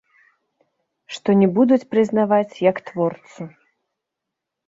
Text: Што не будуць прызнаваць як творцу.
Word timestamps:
Што 1.17 1.29
не 1.41 1.49
будуць 1.57 1.87
прызнаваць 1.91 2.61
як 2.69 2.77
творцу. 2.87 3.43